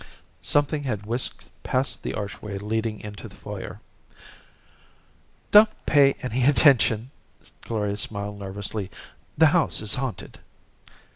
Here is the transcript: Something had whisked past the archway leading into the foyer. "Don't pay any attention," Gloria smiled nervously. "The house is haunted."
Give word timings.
Something 0.41 0.81
had 0.85 1.05
whisked 1.05 1.51
past 1.61 2.01
the 2.01 2.15
archway 2.15 2.57
leading 2.57 2.99
into 3.01 3.27
the 3.27 3.35
foyer. 3.35 3.81
"Don't 5.51 5.69
pay 5.85 6.13
any 6.23 6.43
attention," 6.43 7.11
Gloria 7.61 7.97
smiled 7.97 8.39
nervously. 8.39 8.89
"The 9.37 9.45
house 9.53 9.79
is 9.79 9.93
haunted." 9.93 10.39